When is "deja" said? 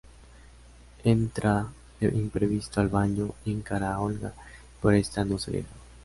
5.51-5.69